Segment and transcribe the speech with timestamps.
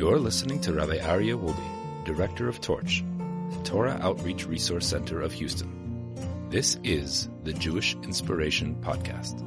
[0.00, 3.04] You're listening to Rabbi Aryeh Wolbe, Director of Torch,
[3.50, 6.16] the Torah Outreach Resource Center of Houston.
[6.48, 9.40] This is the Jewish Inspiration Podcast.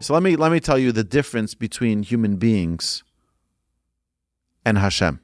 [0.00, 3.02] So let me let me tell you the difference between human beings
[4.66, 5.18] and Hashem.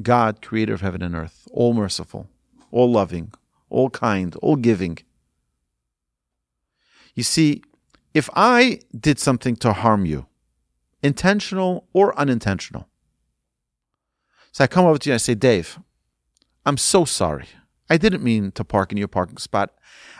[0.00, 2.26] God, creator of heaven and earth, all merciful,
[2.70, 3.34] all loving,
[3.68, 4.96] all kind, all giving.
[7.14, 7.62] You see,
[8.14, 10.27] if I did something to harm you,
[11.02, 12.88] intentional or unintentional,
[14.52, 15.78] so I come over to you and I say, Dave,
[16.66, 17.46] I'm so sorry.
[17.88, 19.72] I didn't mean to park in your parking spot.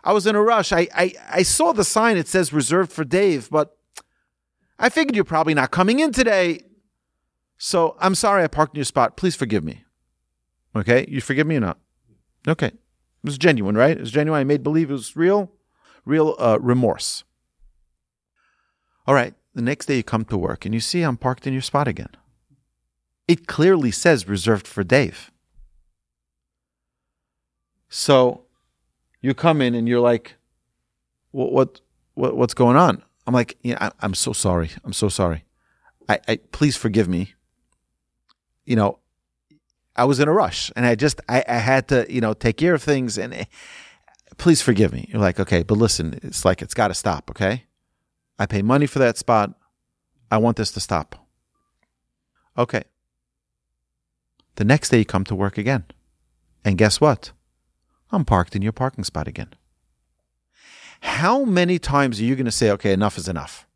[0.05, 0.73] I was in a rush.
[0.73, 3.77] I, I, I saw the sign, it says reserved for Dave, but
[4.79, 6.63] I figured you're probably not coming in today.
[7.59, 9.17] So I'm sorry I parked in your spot.
[9.17, 9.85] Please forgive me.
[10.77, 11.05] Okay?
[11.09, 11.79] You forgive me or not?
[12.47, 12.69] Okay.
[12.69, 13.97] It was genuine, right?
[13.97, 14.41] It was genuine.
[14.41, 15.51] I made believe it was real,
[16.05, 17.25] real uh, remorse.
[19.07, 19.35] All right.
[19.55, 21.89] The next day you come to work and you see I'm parked in your spot
[21.89, 22.11] again.
[23.27, 25.31] It clearly says reserved for Dave.
[27.89, 28.43] So
[29.21, 30.35] you come in and you're like,
[31.31, 31.81] what, what,
[32.15, 33.03] what what's going on?
[33.27, 34.71] I'm like, yeah, I, I'm so sorry.
[34.85, 35.45] I'm so sorry.
[36.09, 37.35] I, I please forgive me.
[38.65, 38.99] You know,
[39.97, 42.57] I was in a rush and I just I, I had to you know take
[42.57, 43.45] care of things and eh,
[44.39, 45.09] please forgive me.
[45.11, 47.31] You're like, okay, but listen, it's like it's got to stop.
[47.31, 47.65] Okay,
[48.39, 49.55] I pay money for that spot.
[50.31, 51.27] I want this to stop.
[52.57, 52.85] Okay.
[54.57, 55.85] The next day you come to work again,
[56.65, 57.33] and guess what?
[58.11, 59.55] I'm parked in your parking spot again.
[61.01, 63.67] How many times are you going to say, okay, enough is enough?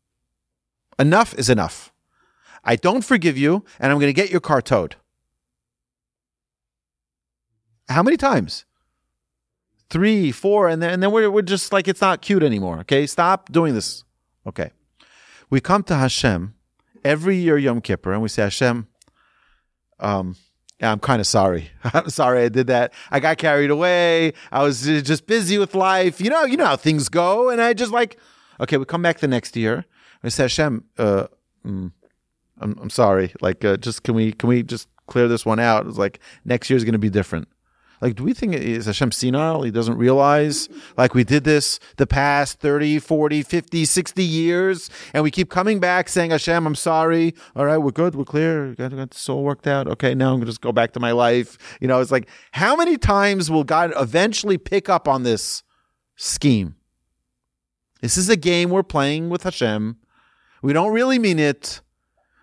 [0.99, 1.93] Enough is enough.
[2.63, 4.95] I don't forgive you, and I'm going to get your car towed.
[7.89, 8.65] How many times?
[9.89, 12.79] Three, four, and then, and then we're, we're just like, it's not cute anymore.
[12.79, 14.03] Okay, stop doing this.
[14.47, 14.71] Okay.
[15.49, 16.55] We come to Hashem
[17.03, 18.87] every year, Yom Kippur, and we say, Hashem,
[19.99, 20.35] um,
[20.81, 21.71] I'm kind of sorry.
[21.83, 22.93] I'm sorry I did that.
[23.11, 24.33] I got carried away.
[24.51, 26.19] I was just busy with life.
[26.19, 27.49] You know, you know how things go.
[27.49, 28.17] And I just like,
[28.59, 29.85] okay, we come back the next year.
[30.23, 31.27] I say, Hashem, uh,
[31.65, 31.91] mm,
[32.59, 33.33] I'm, I'm sorry.
[33.41, 35.85] Like, uh, just can we can we just clear this one out?
[35.85, 37.47] It's like next year's going to be different.
[38.03, 39.63] Like, do we think is Hashem senile?
[39.63, 45.23] He doesn't realize like we did this the past 30, 40, 50, 60 years, and
[45.23, 47.33] we keep coming back saying, Hashem, I'm sorry.
[47.55, 49.87] All right, we're good, we're clear, got, got this all worked out.
[49.87, 51.57] Okay, now I'm gonna just go back to my life.
[51.79, 55.63] You know, it's like how many times will God eventually pick up on this
[56.17, 56.75] scheme?
[58.01, 59.95] This is a game we're playing with Hashem.
[60.61, 61.79] We don't really mean it.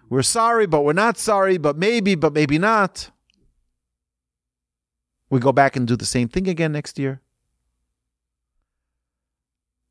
[0.08, 3.10] We're sorry, but we're not sorry, but maybe, but maybe not.
[5.30, 7.22] We go back and do the same thing again next year.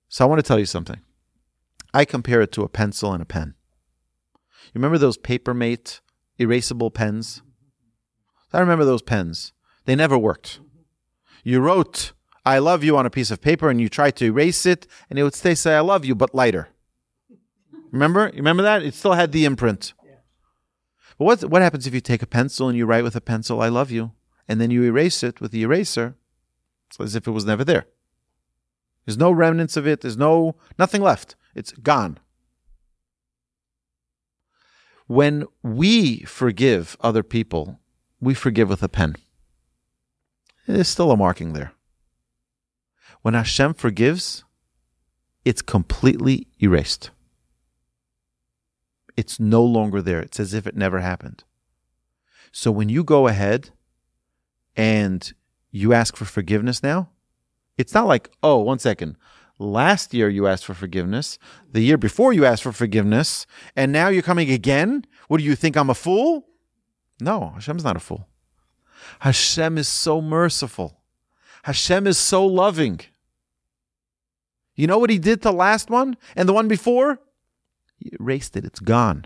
[0.10, 1.00] So I want to tell you something.
[1.94, 3.56] I compare it to a pencil and a pen.
[4.66, 6.02] You remember those Papermate
[6.40, 7.42] erasable pens?
[8.52, 9.54] I remember those pens.
[9.86, 10.60] They never worked.
[11.44, 12.12] You wrote
[12.46, 15.20] I love you on a piece of paper and you tried to erase it and
[15.20, 16.70] it would stay say I love you but lighter.
[17.92, 18.28] Remember?
[18.28, 18.84] You remember that?
[18.84, 19.94] It still had the imprint.
[21.18, 23.62] But what what happens if you take a pencil and you write with a pencil
[23.62, 24.12] I love you?
[24.50, 26.16] And then you erase it with the eraser,
[27.00, 27.86] as if it was never there.
[29.06, 30.02] There's no remnants of it.
[30.02, 31.36] There's no nothing left.
[31.54, 32.20] It's gone.
[35.06, 37.80] When we forgive other people,
[38.20, 39.16] we forgive with a pen.
[40.68, 41.74] There's still a marking there.
[43.22, 44.44] When Hashem forgives,
[45.46, 47.12] it's completely erased.
[49.16, 50.20] It's no longer there.
[50.20, 51.44] It's as if it never happened.
[52.52, 53.72] So when you go ahead
[54.76, 55.34] and
[55.72, 57.10] you ask for forgiveness now,
[57.78, 59.16] it's not like, oh, one second.
[59.58, 61.38] Last year you asked for forgiveness.
[61.72, 63.46] The year before you asked for forgiveness.
[63.76, 65.06] And now you're coming again?
[65.28, 65.76] What do you think?
[65.76, 66.48] I'm a fool?
[67.20, 68.28] No, Hashem's not a fool.
[69.20, 71.02] Hashem is so merciful.
[71.64, 73.02] Hashem is so loving.
[74.76, 77.20] You know what he did to the last one and the one before?
[77.98, 78.64] He erased it.
[78.64, 79.26] It's gone.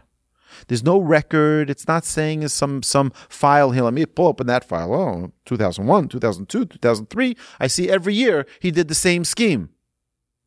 [0.68, 1.70] There's no record.
[1.70, 3.84] It's not saying is some some file here.
[3.84, 4.94] Let me pull open that file.
[4.94, 7.38] Oh, 2001, 2002, 2003.
[7.60, 9.70] I see every year he did the same scheme.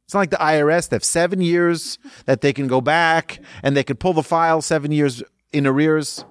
[0.05, 0.89] It's not like the IRS.
[0.89, 4.63] They have seven years that they can go back and they can pull the file
[4.63, 5.23] seven years
[5.53, 6.25] in arrears.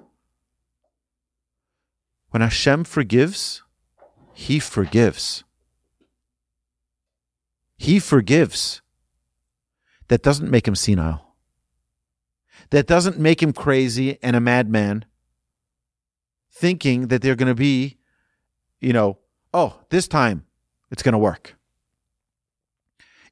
[2.30, 3.64] When Hashem forgives,
[4.34, 5.44] He forgives.
[7.78, 8.82] He forgives.
[10.08, 11.25] That doesn't make him senile
[12.70, 15.06] that doesn't make him crazy and a madman,
[16.52, 17.98] thinking that they're going to be,
[18.80, 19.18] you know,
[19.54, 20.46] oh, this time
[20.92, 21.56] it's going to work.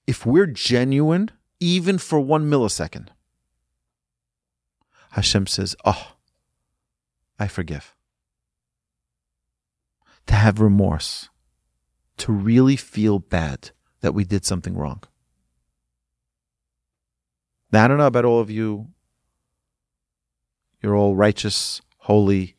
[0.05, 3.09] If we're genuine, even for one millisecond,
[5.11, 6.13] Hashem says, Oh,
[7.39, 7.95] I forgive.
[10.27, 11.29] To have remorse,
[12.17, 13.71] to really feel bad
[14.01, 15.03] that we did something wrong.
[17.71, 18.87] Now, I don't know about all of you.
[20.83, 22.57] You're all righteous, holy,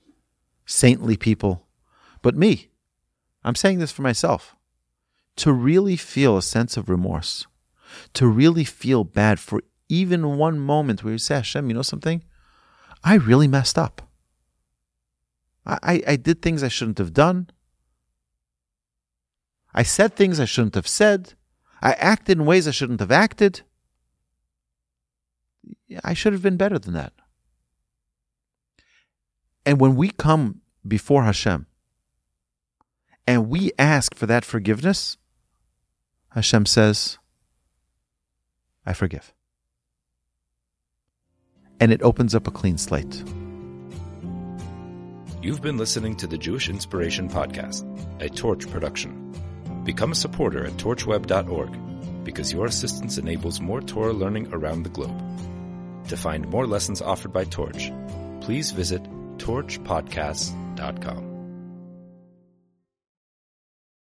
[0.65, 1.67] saintly people.
[2.23, 2.71] But me,
[3.45, 4.57] I'm saying this for myself.
[5.37, 7.47] To really feel a sense of remorse,
[8.15, 12.25] to really feel bad for even one moment where you say, Hashem, you know something?
[13.03, 14.09] I really messed up.
[15.67, 17.51] I, I, I did things I shouldn't have done.
[19.75, 21.35] I said things I shouldn't have said.
[21.83, 23.63] I acted in ways I shouldn't have acted.
[26.03, 27.13] I should have been better than that.
[29.67, 31.67] And when we come before Hashem
[33.27, 35.17] and we ask for that forgiveness,
[36.31, 37.19] Hashem says,
[38.85, 39.33] I forgive.
[41.81, 43.25] And it opens up a clean slate.
[45.43, 47.85] You've been listening to the Jewish Inspiration Podcast,
[48.21, 49.35] a Torch production.
[49.85, 55.21] Become a supporter at torchweb.org because your assistance enables more Torah learning around the globe.
[56.09, 57.93] To find more lessons offered by Torch,
[58.41, 59.03] please visit
[59.45, 61.34] torchpodcasts.com.